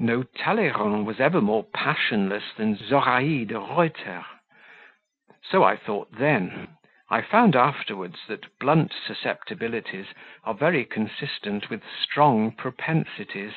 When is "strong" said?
12.02-12.50